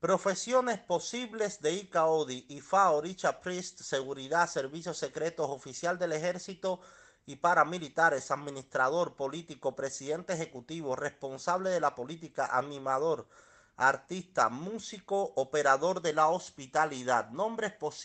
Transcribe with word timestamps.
Profesiones 0.00 0.78
posibles 0.78 1.62
de 1.62 1.72
ICAODI, 1.72 2.44
IFAO, 2.50 3.00
Richard 3.00 3.40
Priest, 3.40 3.80
Seguridad, 3.80 4.46
Servicios 4.46 4.98
Secretos, 4.98 5.48
Oficial 5.48 5.98
del 5.98 6.12
Ejército 6.12 6.80
y 7.24 7.36
Paramilitares, 7.36 8.30
Administrador, 8.30 9.16
Político, 9.16 9.74
Presidente 9.74 10.34
Ejecutivo, 10.34 10.96
Responsable 10.96 11.70
de 11.70 11.80
la 11.80 11.94
Política, 11.94 12.46
Animador, 12.52 13.26
Artista, 13.78 14.50
Músico, 14.50 15.32
Operador 15.34 16.02
de 16.02 16.12
la 16.12 16.28
Hospitalidad. 16.28 17.30
Nombres 17.30 17.72
posibles 17.72 17.94